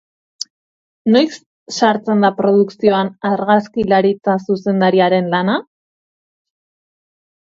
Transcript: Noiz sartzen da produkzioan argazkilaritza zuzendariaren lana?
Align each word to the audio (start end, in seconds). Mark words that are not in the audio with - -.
Noiz 1.15 1.35
sartzen 1.75 2.25
da 2.25 2.31
produkzioan 2.39 3.11
argazkilaritza 3.31 4.39
zuzendariaren 4.49 5.31
lana? 5.35 5.63